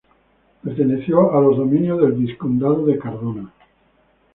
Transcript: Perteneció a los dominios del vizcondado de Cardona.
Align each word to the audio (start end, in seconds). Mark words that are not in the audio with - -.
Perteneció 0.63 1.31
a 1.31 1.39
los 1.39 1.57
dominios 1.57 2.01
del 2.01 2.13
vizcondado 2.13 2.87
de 2.87 2.97
Cardona. 2.97 3.53